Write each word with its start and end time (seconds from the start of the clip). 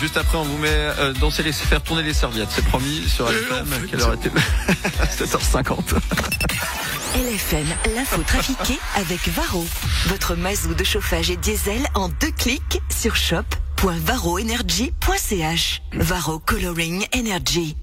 Juste 0.00 0.16
après, 0.16 0.38
on 0.38 0.44
vous 0.44 0.56
met 0.58 0.68
euh, 0.70 1.12
danser 1.14 1.42
les, 1.42 1.52
faire 1.52 1.82
tourner 1.82 2.02
les 2.02 2.14
serviettes. 2.14 2.48
C'est 2.50 2.64
promis 2.64 3.06
sur 3.08 3.28
LFM. 3.28 3.66
Quelle 3.90 4.00
heure 4.00 4.14
était 4.14 4.28
7h50. 4.28 5.96
LFM, 7.16 7.66
l'info 7.96 8.22
trafiquée 8.22 8.78
avec 8.96 9.26
Varro. 9.28 9.66
Votre 10.06 10.36
mazou 10.36 10.74
de 10.74 10.84
chauffage 10.84 11.30
et 11.30 11.36
diesel 11.36 11.86
en 11.94 12.08
deux 12.08 12.30
clics 12.30 12.80
sur 12.96 13.16
shop.varroenergy.ch. 13.16 15.82
Varro 15.94 16.38
Coloring 16.38 17.04
Energy. 17.14 17.76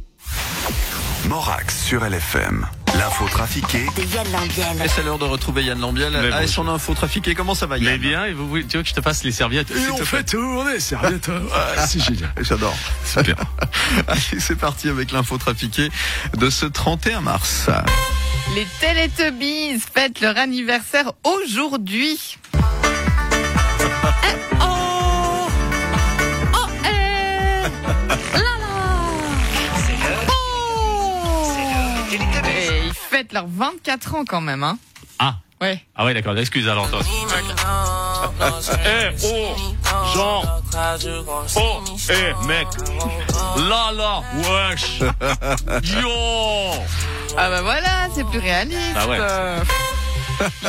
Morax 1.27 1.83
sur 1.83 2.05
LFM. 2.05 2.65
L'info 2.97 3.27
trafiquée 3.27 3.85
De 3.97 4.03
Yann 4.15 4.25
Lambiel. 4.31 4.85
Et 4.85 4.87
c'est 4.87 5.03
l'heure 5.03 5.17
de 5.17 5.25
retrouver 5.25 5.63
Yann 5.63 5.79
Lambiel. 5.79 6.13
Mais 6.13 6.29
Ah, 6.33 6.43
et 6.43 6.47
son 6.47 6.67
info 6.67 6.93
trafiquée, 6.93 7.35
comment 7.35 7.53
ça 7.55 7.65
va 7.65 7.77
Mais 7.77 7.85
Yann 7.85 7.97
bien, 7.99 8.25
et 8.25 8.33
vous, 8.33 8.47
voulez- 8.47 8.65
tu 8.65 8.77
veux 8.77 8.83
que 8.83 8.89
je 8.89 8.93
te 8.93 9.01
fasse 9.01 9.23
les 9.23 9.31
serviettes 9.31 9.69
Et 9.71 9.89
on 9.91 9.97
fait 9.97 10.23
tourner 10.23 10.79
serviette. 10.79 11.27
Ouais, 11.27 11.85
c'est 11.87 11.99
génial. 12.01 12.31
J'adore. 12.41 12.75
Super. 13.05 13.35
Allez, 14.07 14.39
c'est 14.39 14.55
parti 14.57 14.89
avec 14.89 15.11
l'info 15.11 15.37
trafiquée 15.37 15.89
de 16.37 16.49
ce 16.49 16.65
31 16.65 17.21
mars. 17.21 17.67
Les 18.55 18.67
Teletubbies 18.79 19.79
fêtent 19.93 20.21
leur 20.21 20.37
anniversaire 20.37 21.11
aujourd'hui. 21.23 22.37
Leurs 33.35 33.47
24 33.47 34.15
ans 34.15 34.23
quand 34.25 34.39
même, 34.41 34.63
hein 34.63 34.77
Ah, 35.19 35.35
Ouais. 35.61 35.81
ah 35.95 36.05
ouais, 36.05 36.13
d'accord, 36.13 36.37
excuse 36.37 36.67
alors 36.69 36.89
toi. 36.89 37.01
Eh, 38.85 39.09
oh, 39.25 39.55
Jean. 40.15 40.41
Oh, 41.57 41.81
eh, 42.09 42.47
mec. 42.47 42.67
Là, 43.69 43.91
là, 43.93 44.21
wesh. 44.37 44.99
Yo. 46.01 46.09
Ah 47.37 47.49
bah 47.49 47.61
voilà, 47.61 48.07
c'est 48.15 48.25
plus 48.25 48.39
réaliste. 48.39 48.95
Ah 48.95 49.07
ouais. 49.07 49.19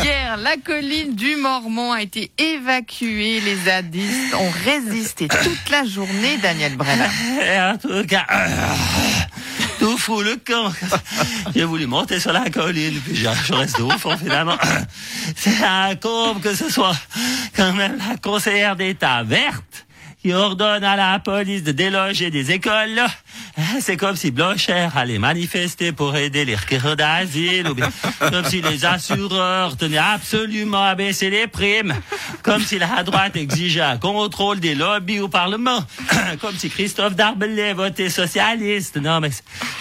Hier, 0.02 0.36
la 0.36 0.56
colline 0.58 1.16
du 1.16 1.34
Mormont 1.36 1.92
a 1.92 2.02
été 2.02 2.30
évacuée. 2.38 3.40
Les 3.40 3.56
zadistes 3.56 4.34
ont 4.34 4.50
résisté 4.64 5.26
toute 5.28 5.70
la 5.70 5.84
journée, 5.84 6.36
Daniel 6.42 6.76
Brella. 6.76 7.06
Et 7.42 7.58
en 7.60 7.76
tout 7.78 8.06
cas, 8.06 8.26
euh, 8.30 8.46
tout 9.78 9.98
fout 9.98 10.24
le 10.24 10.36
camp. 10.36 10.72
J'ai 11.54 11.64
voulu 11.64 11.86
monter 11.86 12.20
sur 12.20 12.32
la 12.32 12.50
colline, 12.50 13.00
puis 13.00 13.16
je 13.16 13.52
reste 13.52 13.80
au 13.80 13.90
fond 13.90 14.16
finalement. 14.16 14.56
C'est 15.36 15.62
un 15.64 15.94
comble 15.96 16.40
que 16.40 16.54
ce 16.54 16.70
soit 16.70 16.96
quand 17.54 17.72
même 17.72 17.98
la 17.98 18.16
conseillère 18.16 18.76
d'État 18.76 19.22
verte 19.22 19.86
qui 20.22 20.32
ordonne 20.32 20.84
à 20.84 20.96
la 20.96 21.18
police 21.18 21.62
de 21.62 21.72
déloger 21.72 22.30
des 22.30 22.50
écoles. 22.50 23.00
Là. 23.56 23.64
C'est 23.80 23.96
comme 23.96 24.16
si 24.16 24.30
Blocher 24.30 24.88
allait 24.94 25.18
manifester 25.18 25.92
pour 25.92 26.16
aider 26.16 26.44
les 26.44 26.54
requérants 26.54 26.94
d'asile, 26.94 27.68
ou 27.68 27.74
bien 27.74 27.90
comme 28.18 28.44
si 28.44 28.60
les 28.60 28.84
assureurs 28.84 29.76
tenaient 29.76 29.98
absolument 29.98 30.84
à 30.84 30.94
baisser 30.94 31.30
les 31.30 31.46
primes, 31.46 31.94
comme 32.42 32.62
si 32.62 32.78
la 32.78 33.02
droite 33.02 33.36
exigeait 33.36 33.80
un 33.80 33.98
contrôle 33.98 34.60
des 34.60 34.74
lobbies 34.74 35.20
au 35.20 35.28
Parlement, 35.28 35.84
comme 36.40 36.56
si 36.56 36.70
Christophe 36.70 37.14
Darbelay 37.14 37.72
votait 37.72 38.10
socialiste. 38.10 38.96
Non, 38.96 39.20
mais 39.20 39.30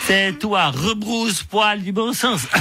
c'est 0.08 0.34
à 0.56 0.70
rebrousse-poil 0.70 1.82
du 1.82 1.92
bon 1.92 2.14
sens. 2.14 2.48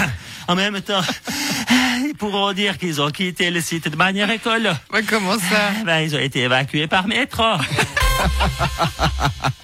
En 0.47 0.57
même 0.57 0.79
temps, 0.83 1.01
ils 2.05 2.13
pourront 2.19 2.53
dire 2.53 2.77
qu'ils 2.77 3.01
ont 3.01 3.11
quitté 3.11 3.51
le 3.51 3.63
site 3.63 3.89
de 3.89 3.97
manière. 3.97 4.29
Ouais, 4.29 5.03
comment 5.09 5.39
ça? 5.39 5.71
Ben, 5.87 6.01
ils 6.01 6.15
ont 6.15 6.19
été 6.19 6.41
évacués 6.41 6.87
par 6.87 7.07
métro. 7.07 7.45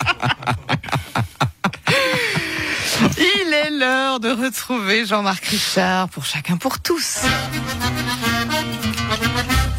l'heure 3.80 4.20
de 4.20 4.28
retrouver 4.28 5.06
Jean-Marc 5.06 5.42
Richard 5.46 6.10
pour 6.10 6.26
Chacun 6.26 6.58
pour 6.58 6.80
tous. 6.80 7.20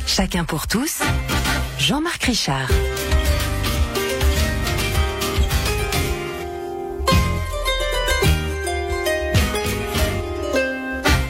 Chacun 0.07 0.43
pour 0.43 0.65
tous. 0.65 1.01
Jean-Marc 1.77 2.23
Richard. 2.23 2.67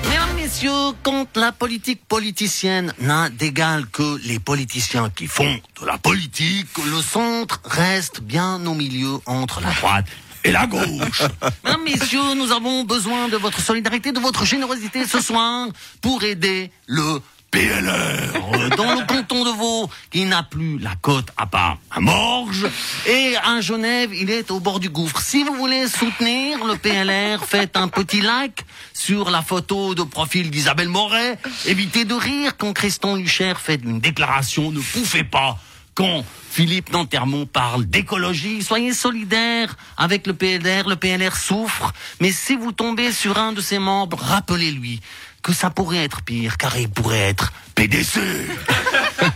Mesdames, 0.08 0.36
messieurs, 0.38 0.72
quand 1.04 1.36
la 1.36 1.52
politique 1.52 2.02
politicienne 2.08 2.94
n'a 3.02 3.30
d'égal 3.30 3.86
que 3.88 4.18
les 4.26 4.40
politiciens 4.40 5.10
qui 5.10 5.28
font 5.28 5.60
de 5.82 5.86
la 5.86 5.98
politique, 5.98 6.70
le 6.78 7.02
centre 7.02 7.60
reste 7.66 8.22
bien 8.22 8.66
au 8.66 8.74
milieu 8.74 9.20
entre 9.26 9.60
la 9.60 9.74
droite 9.74 10.06
et 10.44 10.52
la 10.52 10.68
gauche. 10.68 11.24
Messieurs, 11.86 12.36
nous 12.36 12.52
avons 12.52 12.84
besoin 12.84 13.28
de 13.28 13.38
votre 13.38 13.60
solidarité, 13.60 14.12
de 14.12 14.20
votre 14.20 14.46
générosité 14.46 15.06
ce 15.06 15.22
soir 15.22 15.68
pour 16.02 16.24
aider 16.24 16.72
le 16.88 17.22
PLR 17.52 18.78
dans 18.78 18.96
le 18.96 19.06
canton 19.06 19.44
de 19.44 19.50
Vaud 19.50 19.90
qui 20.10 20.24
n'a 20.24 20.42
plus 20.42 20.80
la 20.80 20.96
côte 20.96 21.28
à 21.36 21.46
part 21.46 21.80
à 21.92 22.00
Morges 22.00 22.66
et 23.06 23.36
à 23.44 23.60
Genève 23.60 24.14
il 24.14 24.30
est 24.30 24.52
au 24.52 24.62
bord 24.62 24.80
du 24.80 24.90
gouffre. 24.90 25.20
Si 25.20 25.44
vous 25.44 25.54
voulez 25.56 25.90
soutenir 25.90 26.64
le 26.64 26.78
PLR, 26.78 27.44
faites 27.46 27.76
un 27.76 27.90
petit 27.90 28.22
like 28.22 28.66
sur 28.94 29.30
la 29.30 29.42
photo 29.42 29.96
de 29.96 30.04
profil 30.04 30.50
d'Isabelle 30.50 30.88
Moret. 30.88 31.38
Évitez 31.66 32.06
de 32.06 32.14
rire 32.14 32.56
quand 32.58 32.72
Christian 32.72 33.16
Lucher 33.16 33.54
fait 33.62 33.82
une 33.84 34.00
déclaration. 34.00 34.72
Ne 34.72 34.80
pouffez 34.80 35.26
pas 35.26 35.60
quand 35.94 36.24
Philippe 36.50 36.92
Nantermont 36.92 37.46
parle 37.46 37.86
d'écologie, 37.86 38.64
soyez 38.64 38.94
solidaires 38.94 39.76
avec 39.98 40.28
le 40.28 40.34
PLR, 40.34 40.88
le 40.88 40.96
PLR 40.96 41.36
souffre, 41.36 41.94
mais 42.20 42.32
si 42.32 42.56
vous 42.56 42.72
tombez 42.72 43.12
sur 43.12 43.38
un 43.38 43.52
de 43.54 43.62
ses 43.62 43.80
membres, 43.80 44.18
rappelez-lui 44.18 45.02
que 45.42 45.54
ça 45.54 45.70
pourrait 45.70 46.04
être 46.04 46.22
pire, 46.22 46.58
car 46.58 46.78
il 46.78 46.90
pourrait 46.90 47.30
être 47.30 47.52
PDC. 47.76 48.20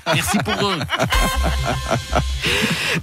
Merci 0.07 0.37
pour 0.39 0.67
eux. 0.67 0.79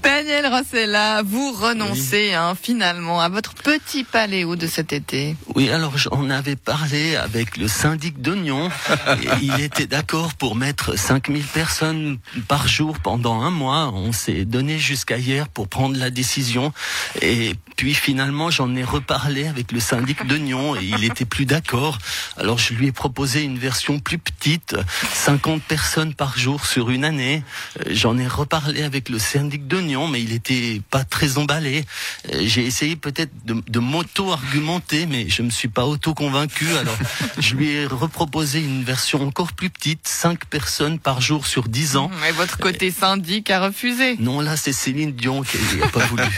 Daniel 0.02 0.46
Rossella, 0.46 1.22
vous 1.22 1.52
renoncez 1.52 2.32
hein, 2.32 2.54
finalement 2.60 3.20
à 3.20 3.28
votre 3.28 3.54
petit 3.54 4.04
paléo 4.04 4.56
de 4.56 4.66
cet 4.66 4.92
été. 4.92 5.36
Oui, 5.54 5.68
alors 5.70 5.96
j'en 5.98 6.30
avais 6.30 6.56
parlé 6.56 7.16
avec 7.16 7.56
le 7.56 7.68
syndic 7.68 8.20
d'Oignon. 8.20 8.70
Il 9.42 9.60
était 9.60 9.86
d'accord 9.86 10.34
pour 10.34 10.56
mettre 10.56 10.98
5000 10.98 11.44
personnes 11.44 12.18
par 12.48 12.68
jour 12.68 12.98
pendant 12.98 13.42
un 13.42 13.50
mois. 13.50 13.90
On 13.94 14.12
s'est 14.12 14.44
donné 14.44 14.78
jusqu'à 14.78 15.18
hier 15.18 15.48
pour 15.48 15.68
prendre 15.68 15.96
la 15.96 16.10
décision. 16.10 16.72
Et 17.20 17.54
puis 17.76 17.94
finalement, 17.94 18.50
j'en 18.50 18.74
ai 18.74 18.84
reparlé 18.84 19.46
avec 19.46 19.72
le 19.72 19.80
syndic 19.80 20.26
d'Oignon 20.26 20.76
et 20.76 20.84
il 20.84 21.04
était 21.04 21.24
plus 21.24 21.46
d'accord. 21.46 21.98
Alors 22.36 22.58
je 22.58 22.74
lui 22.74 22.86
ai 22.88 22.92
proposé 22.92 23.42
une 23.42 23.58
version 23.58 23.98
plus 23.98 24.18
petite, 24.18 24.76
50 25.14 25.62
personnes 25.62 26.14
par 26.14 26.38
jour 26.38 26.64
sur 26.72 26.88
une 26.90 27.04
année. 27.04 27.42
Euh, 27.80 27.90
J'en 27.90 28.16
ai 28.16 28.26
reparlé 28.26 28.82
avec 28.82 29.08
le 29.10 29.18
syndic 29.18 29.66
d'Oignon, 29.68 30.08
mais 30.08 30.22
il 30.22 30.32
était 30.32 30.80
pas 30.90 31.04
très 31.04 31.36
emballé. 31.36 31.84
Euh, 32.32 32.40
J'ai 32.44 32.64
essayé 32.64 32.96
peut-être 32.96 33.32
de, 33.44 33.62
de 33.68 33.78
m'auto-argumenter, 33.78 35.06
mais 35.06 35.28
je 35.28 35.42
me 35.42 35.50
suis 35.50 35.68
pas 35.68 35.84
auto-convaincu. 35.84 36.66
Alors, 36.76 36.96
je 37.38 37.54
lui 37.54 37.70
ai 37.72 37.86
reproposé 37.86 38.60
une 38.60 38.84
version 38.84 39.22
encore 39.26 39.52
plus 39.52 39.68
petite, 39.70 40.08
5 40.08 40.46
personnes 40.46 40.98
par 40.98 41.20
jour 41.20 41.46
sur 41.46 41.68
10 41.68 41.96
ans. 41.96 42.10
Et 42.28 42.32
votre 42.32 42.56
côté 42.58 42.90
syndic 42.90 43.50
a 43.50 43.60
refusé. 43.60 44.16
Non, 44.18 44.40
là, 44.40 44.56
c'est 44.56 44.72
Céline 44.72 45.12
Dion 45.12 45.42
qui 45.42 45.58
n'a 45.76 45.88
pas 45.88 46.06
voulu. 46.06 46.22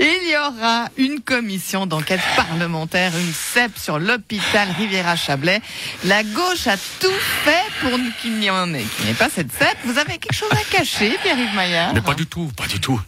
Il 0.00 0.30
y 0.30 0.36
aura 0.36 0.88
une 0.96 1.20
commission 1.20 1.86
d'enquête 1.86 2.20
parlementaire, 2.34 3.12
une 3.16 3.32
CEP 3.32 3.76
sur 3.78 3.98
l'hôpital 3.98 4.68
Riviera-Chablais. 4.78 5.60
La 6.04 6.24
gauche 6.24 6.66
a 6.66 6.76
tout 6.76 7.20
fait 7.44 7.62
pour 7.82 7.98
qu'il 8.20 8.38
n'y 8.38 8.48
en 8.50 8.72
ait, 8.74 8.84
qu'il 8.84 9.04
n'y 9.06 9.10
ait 9.10 9.14
pas 9.14 9.28
cette 9.28 9.52
CEP. 9.52 9.76
Vous 9.84 9.98
avez 9.98 10.18
quelque 10.18 10.32
chose 10.34 10.50
à 10.52 10.64
cacher, 10.70 11.16
Pierre-Yves 11.22 11.54
Maillard 11.54 11.92
Mais 11.94 12.00
pas 12.00 12.14
du 12.14 12.26
tout, 12.26 12.50
pas 12.56 12.66
du 12.66 12.80
tout. 12.80 13.00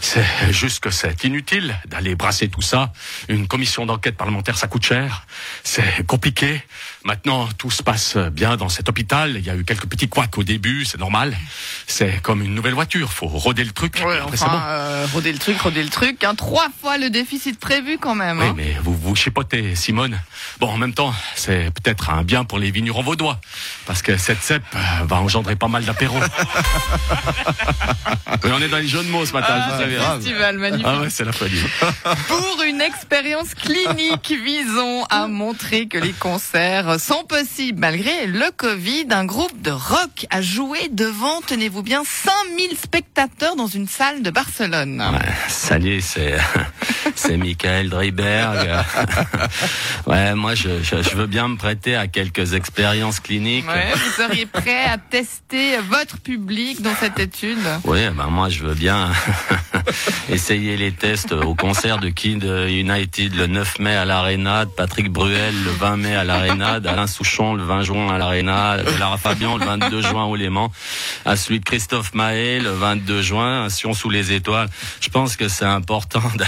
C'est 0.00 0.24
juste 0.50 0.80
que 0.80 0.90
c'est 0.90 1.24
inutile 1.24 1.76
d'aller 1.86 2.14
brasser 2.14 2.48
tout 2.48 2.62
ça. 2.62 2.92
Une 3.28 3.46
commission 3.46 3.84
d'enquête 3.86 4.16
parlementaire, 4.16 4.56
ça 4.56 4.66
coûte 4.68 4.84
cher. 4.84 5.26
C'est 5.64 6.06
compliqué. 6.06 6.62
Maintenant, 7.04 7.48
tout 7.58 7.70
se 7.70 7.82
passe 7.82 8.16
bien 8.16 8.56
dans 8.56 8.68
cet 8.68 8.88
hôpital. 8.88 9.36
Il 9.36 9.44
y 9.44 9.50
a 9.50 9.56
eu 9.56 9.64
quelques 9.64 9.86
petits 9.86 10.08
couacs 10.08 10.38
au 10.38 10.44
début, 10.44 10.84
c'est 10.84 10.98
normal. 10.98 11.36
C'est 11.86 12.22
comme 12.22 12.42
une 12.42 12.54
nouvelle 12.54 12.74
voiture. 12.74 13.12
Faut 13.12 13.26
roder 13.26 13.64
le 13.64 13.72
truc. 13.72 14.00
Ouais, 14.04 14.20
enfin, 14.20 14.46
bon. 14.46 14.60
euh, 14.64 15.06
roder 15.12 15.32
le 15.32 15.38
truc, 15.38 15.60
roder 15.60 15.82
le 15.82 15.90
truc. 15.90 16.24
Hein, 16.24 16.34
trois 16.34 16.68
fois 16.80 16.98
le 16.98 17.10
déficit 17.10 17.58
prévu 17.58 17.98
quand 17.98 18.14
même. 18.14 18.38
Oui, 18.38 18.46
hein. 18.46 18.54
mais 18.56 18.76
vous 18.82 18.96
vous 18.96 19.14
chipotez, 19.14 19.74
Simone. 19.74 20.18
Bon, 20.58 20.68
en 20.68 20.78
même 20.78 20.94
temps, 20.94 21.12
c'est 21.34 21.70
peut-être 21.74 22.10
un 22.10 22.22
bien 22.22 22.44
pour 22.44 22.58
les 22.58 22.70
vignerons 22.70 23.02
vaudois. 23.02 23.40
Parce 23.86 24.00
que 24.00 24.16
cette 24.22 24.42
cèpe 24.42 24.62
euh, 24.74 24.78
va 25.04 25.16
engendrer 25.16 25.56
pas 25.56 25.68
mal 25.68 25.84
d'apéros. 25.84 26.18
Oui, 28.44 28.50
on 28.52 28.60
est 28.60 28.68
dans 28.68 28.78
les 28.78 28.88
jeux 28.88 29.04
de 29.04 29.08
mots 29.08 29.24
ce 29.24 29.32
matin, 29.32 29.54
Ah, 29.54 29.78
je 29.78 29.84
vous 29.84 30.16
festival, 30.16 30.58
magnifique. 30.58 30.86
Ah 30.88 31.00
ouais, 31.00 31.10
c'est 31.10 31.24
la 31.24 31.32
folie. 31.32 31.62
Pour 32.28 32.62
une 32.66 32.80
expérience 32.80 33.54
clinique 33.54 34.34
visant 34.44 35.04
à 35.10 35.28
montrer 35.28 35.86
que 35.86 35.98
les 35.98 36.12
concerts 36.12 36.98
sont 36.98 37.24
possibles 37.24 37.78
malgré 37.78 38.26
le 38.26 38.50
Covid, 38.56 39.06
un 39.10 39.24
groupe 39.26 39.60
de 39.62 39.70
rock 39.70 40.26
a 40.30 40.40
joué 40.42 40.88
devant, 40.90 41.40
tenez-vous 41.46 41.82
bien, 41.82 42.02
5000 42.04 42.76
spectateurs 42.76 43.54
dans 43.54 43.68
une 43.68 43.86
salle 43.86 44.22
de 44.22 44.30
Barcelone. 44.30 45.00
Ouais, 45.12 45.32
salut, 45.48 46.00
c'est 46.00 46.36
c'est 47.14 47.36
Michael 47.36 47.90
Dreiberg. 47.90 48.68
Ouais, 50.06 50.34
moi 50.34 50.54
je, 50.56 50.82
je, 50.82 51.00
je 51.02 51.14
veux 51.16 51.26
bien 51.26 51.46
me 51.48 51.56
prêter 51.56 51.94
à 51.94 52.08
quelques 52.08 52.54
expériences 52.54 53.20
cliniques. 53.20 53.68
Ouais, 53.68 53.92
vous 54.04 54.10
seriez 54.22 54.46
prêt 54.46 54.84
à 54.84 54.98
tester 54.98 55.78
votre 55.78 56.18
public 56.18 56.82
dans 56.82 56.94
cette 56.94 57.18
étude? 57.18 57.58
Oui, 57.84 58.00
ben 58.10 58.26
moi 58.26 58.48
je 58.48 58.64
veux 58.64 58.74
bien 58.74 59.10
essayer 60.28 60.76
les 60.76 60.92
tests 60.92 61.32
au 61.32 61.54
concert 61.54 61.98
de 61.98 62.08
Kid 62.08 62.44
United 62.44 63.34
le 63.34 63.46
9 63.46 63.78
mai 63.78 63.94
à 63.96 64.04
l'Arena, 64.04 64.64
de 64.64 64.70
Patrick 64.70 65.10
Bruel 65.10 65.54
le 65.64 65.70
20 65.70 65.96
mai 65.96 66.14
à 66.14 66.24
l'Arena, 66.24 66.80
d'Alain 66.80 67.06
Souchon 67.06 67.54
le 67.54 67.64
20 67.64 67.82
juin 67.82 68.14
à 68.14 68.18
l'Arena, 68.18 68.78
de 68.78 68.98
Lara 68.98 69.18
Fabian 69.18 69.56
le 69.56 69.64
22 69.66 70.02
juin 70.02 70.24
au 70.24 70.36
Léman, 70.36 70.70
à 71.24 71.36
celui 71.36 71.60
de 71.60 71.64
Christophe 71.64 72.14
Mahé 72.14 72.60
le 72.60 72.70
22 72.70 73.22
juin 73.22 73.64
à 73.64 73.70
Sion 73.70 73.94
sous 73.94 74.10
les 74.10 74.32
étoiles. 74.32 74.68
Je 75.00 75.08
pense 75.08 75.36
que 75.36 75.48
c'est 75.48 75.64
important 75.64 76.22
de, 76.36 76.44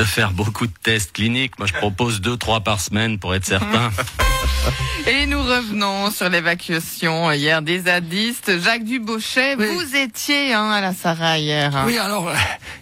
de 0.00 0.04
faire 0.04 0.30
beaucoup 0.32 0.66
de 0.66 0.72
tests 0.82 1.12
cliniques. 1.12 1.58
Moi 1.58 1.66
je 1.66 1.74
propose 1.74 2.20
deux 2.20 2.36
trois 2.36 2.60
par 2.60 2.80
semaine 2.80 3.18
pour 3.18 3.34
être 3.34 3.44
certain. 3.46 3.90
Et 5.06 5.24
nous 5.26 5.42
revenons 5.42 6.10
sur 6.10 6.28
l'évacuation 6.28 7.32
hier 7.32 7.62
des 7.62 7.80
zadistes. 7.82 8.60
Jacques 8.62 8.84
Dubochet, 8.84 9.54
Oui. 9.58 9.66
vous 9.72 9.96
étiez 9.96 10.52
hein, 10.52 10.70
à 10.70 10.80
la 10.82 10.92
Sarah 10.92 11.38
hier. 11.38 11.74
hein. 11.74 11.84
Oui, 11.86 11.98
alors, 12.08 12.28
euh, 12.28 12.34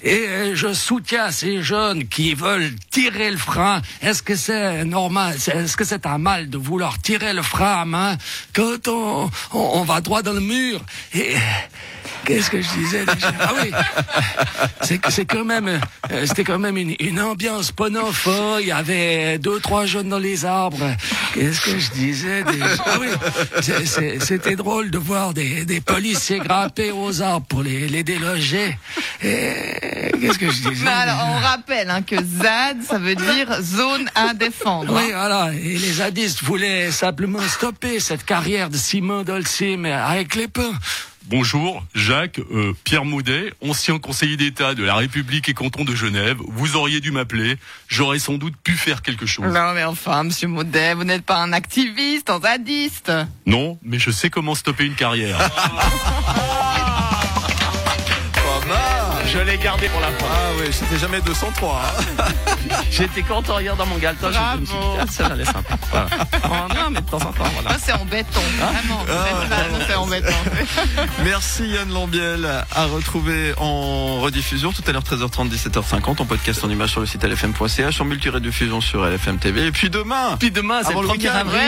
et 0.04 0.24
euh, 0.28 0.54
je 0.54 0.72
soutiens 0.72 1.32
ces 1.32 1.60
jeunes 1.60 2.06
qui 2.06 2.34
veulent 2.34 2.70
tirer 2.92 3.28
le 3.32 3.36
frein. 3.36 3.82
Est-ce 4.00 4.22
que 4.22 4.36
c'est 4.36 4.84
normal 4.84 5.34
Est-ce 5.34 5.76
que 5.76 5.84
c'est 5.84 6.06
un 6.06 6.18
mal 6.18 6.48
de 6.48 6.56
vouloir 6.56 7.02
tirer 7.02 7.32
le 7.32 7.42
frein 7.42 7.82
à 7.82 7.84
main 7.84 8.16
quand 8.54 8.86
on, 8.86 9.28
on, 9.52 9.82
va 9.82 10.00
droit 10.00 10.22
dans 10.22 10.32
le 10.32 10.40
mur? 10.40 10.80
Et 11.12 11.34
euh, 11.34 11.38
qu'est-ce 12.24 12.50
que 12.50 12.62
je 12.62 12.68
disais 12.78 13.04
Ah 13.40 13.52
oui, 13.60 13.72
c'est 14.82 15.00
c'est 15.08 15.24
quand 15.24 15.44
même, 15.44 15.80
c'était 16.24 16.44
quand 16.44 16.60
même 16.60 16.76
une, 16.76 16.94
une 17.00 17.20
ambiance 17.20 17.72
ponophore. 17.72 18.60
Il 18.60 18.68
y 18.68 18.72
avait 18.72 19.38
deux 19.38 19.58
trois 19.58 19.86
jeunes 19.86 20.08
dans 20.08 20.20
les 20.20 20.44
arbres. 20.44 20.94
Qu'est-ce 21.34 21.60
que 21.62 21.76
je 21.76 21.90
disais 21.90 22.44
Ah 22.84 22.98
c'était 24.20 24.54
drôle 24.54 24.92
de 24.92 24.98
voir 24.98 25.34
des, 25.34 25.64
des 25.64 25.80
policiers 25.80 26.38
grimper 26.38 26.92
aux 26.92 27.22
arbres 27.22 27.46
pour 27.46 27.64
les, 27.64 27.88
les 27.88 28.04
déloger. 28.04 28.76
Et 29.22 29.76
Qu'est-ce 30.20 30.38
que 30.38 30.50
je 30.50 30.68
disais 30.68 30.70
Mais 30.84 30.90
alors, 30.90 31.28
on 31.28 31.38
rappelle 31.38 31.90
hein, 31.90 32.02
que 32.02 32.16
ZAD, 32.16 32.82
ça 32.82 32.98
veut 32.98 33.14
dire 33.14 33.60
zone 33.60 34.08
à 34.14 34.34
défendre. 34.34 34.94
Oui, 34.94 35.10
voilà. 35.12 35.52
Et 35.52 35.78
les 35.78 35.92
zadistes 35.92 36.42
voulaient 36.42 36.90
simplement 36.90 37.40
stopper 37.40 38.00
cette 38.00 38.24
carrière 38.24 38.70
de 38.70 38.76
Simon 38.76 39.22
Dolci, 39.22 39.76
mais 39.76 39.92
avec 39.92 40.34
les 40.34 40.48
pains. 40.48 40.72
Bonjour, 41.28 41.84
Jacques, 41.92 42.38
euh, 42.38 42.72
Pierre 42.84 43.04
Maudet, 43.04 43.52
ancien 43.60 43.98
conseiller 43.98 44.36
d'État 44.36 44.74
de 44.74 44.84
la 44.84 44.94
République 44.94 45.48
et 45.48 45.54
canton 45.54 45.84
de 45.84 45.92
Genève. 45.92 46.36
Vous 46.38 46.76
auriez 46.76 47.00
dû 47.00 47.10
m'appeler. 47.10 47.56
J'aurais 47.88 48.20
sans 48.20 48.34
doute 48.34 48.54
pu 48.62 48.74
faire 48.74 49.02
quelque 49.02 49.26
chose. 49.26 49.52
Non 49.52 49.72
mais 49.74 49.82
enfin, 49.82 50.22
Monsieur 50.22 50.46
Maudet, 50.46 50.94
vous 50.94 51.02
n'êtes 51.02 51.24
pas 51.24 51.38
un 51.38 51.52
activiste, 51.52 52.30
un 52.30 52.40
zadiste. 52.40 53.10
Non, 53.44 53.76
mais 53.82 53.98
je 53.98 54.12
sais 54.12 54.30
comment 54.30 54.54
stopper 54.54 54.84
une 54.84 54.94
carrière. 54.94 55.36
Je 59.36 59.42
l'ai 59.42 59.58
gardé 59.58 59.88
pour 59.88 60.00
la 60.00 60.06
fin. 60.08 60.26
Ah 60.30 60.50
oui, 60.58 60.66
c'était 60.70 60.96
jamais 60.98 61.20
203. 61.20 61.82
hein. 62.18 62.24
J'étais 62.90 63.22
content 63.22 63.58
hier 63.60 63.76
dans 63.76 63.84
mon 63.84 63.98
galeton. 63.98 64.28
Je 64.32 64.60
me 64.60 64.66
suis 64.66 64.74
dit, 64.74 65.30
elle 65.30 65.40
est 65.42 65.44
sympa. 65.44 65.76
Voilà. 65.90 66.06
Oh, 66.48 66.72
non, 66.72 66.90
mais 66.90 67.00
de 67.00 67.06
temps 67.10 67.16
en 67.16 67.32
temps, 67.32 67.44
voilà. 67.54 67.70
Ça 67.72 67.78
c'est 67.86 67.92
en 67.92 68.04
béton, 68.04 68.40
vraiment. 68.58 69.02
Vraiment, 69.04 69.84
c'est 69.86 69.94
en 69.96 70.06
béton. 70.06 70.32
Merci 71.24 71.66
Yann 71.68 71.92
Lambiel 71.92 72.46
à 72.74 72.84
retrouver 72.86 73.52
en 73.58 74.20
rediffusion 74.20 74.70
tout 74.72 74.82
à 74.86 74.92
l'heure 74.92 75.02
13h30 75.02 75.50
17h50 75.50 76.22
en 76.22 76.24
podcast 76.24 76.62
en 76.64 76.70
image 76.70 76.90
sur 76.90 77.00
le 77.00 77.06
site 77.06 77.24
lfm.ch 77.24 78.00
en 78.00 78.04
multi-rediffusion 78.04 78.80
sur 78.80 79.04
LFM 79.04 79.38
TV 79.38 79.66
et 79.66 79.72
puis 79.72 79.90
demain 79.90 80.36
Puis 80.38 80.52
demain, 80.52 80.82
c'est 80.84 80.94
le 80.94 81.00
le 81.00 81.08
1er 81.08 81.10
week-end. 81.12 81.34
avril. 81.34 81.60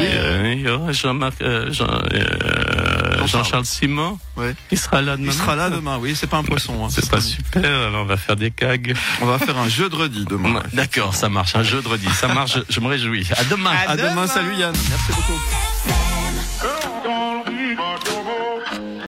Oui, 0.00 0.06
euh, 0.10 0.52
il 0.56 0.60
y 0.62 0.68
aura 0.68 0.90
Jean-Marc, 0.92 1.40
euh, 1.42 1.72
Jean, 1.72 1.86
euh, 1.86 2.93
Jean-Charles 3.26 3.64
Simon. 3.64 4.18
Ouais. 4.36 4.54
Il 4.70 4.78
sera 4.78 5.02
là 5.02 5.16
demain. 5.16 5.30
il 5.30 5.32
sera 5.32 5.56
là 5.56 5.70
demain 5.70 5.98
oui 6.00 6.14
c'est 6.16 6.26
pas 6.26 6.38
un 6.38 6.44
poisson 6.44 6.84
hein. 6.84 6.88
C'est 6.90 7.08
pas 7.08 7.20
super, 7.20 7.64
alors 7.64 8.02
on 8.02 8.06
va 8.06 8.16
faire 8.16 8.36
des 8.36 8.50
cags. 8.50 8.94
on 9.20 9.26
va 9.26 9.38
faire 9.38 9.56
un 9.58 9.68
jeu 9.68 9.88
de 9.88 9.96
redis 9.96 10.24
demain 10.24 10.62
D'accord, 10.72 11.14
ça 11.14 11.28
marche, 11.28 11.54
un 11.56 11.62
jeu 11.62 11.82
de 11.82 11.88
redis. 11.88 12.08
Ça 12.10 12.28
marche, 12.28 12.58
je, 12.68 12.74
je 12.74 12.80
me 12.80 12.86
réjouis. 12.88 13.26
À 13.36 13.44
demain. 13.44 13.70
À 13.70 13.90
à 13.92 13.96
demain 13.96 14.10
demain. 14.10 14.26
salut 14.26 14.54
Yann 14.54 14.74
merci 14.90 15.12
beaucoup 15.12 15.40